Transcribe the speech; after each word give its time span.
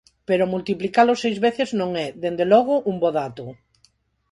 Pero 0.27 0.51
multiplicalo 0.53 1.13
seis 1.23 1.37
veces 1.45 1.69
non 1.79 1.91
é, 2.05 2.07
dende 2.23 2.45
logo, 2.53 2.73
un 2.91 2.95
bo 3.01 3.09
dato. 3.19 3.45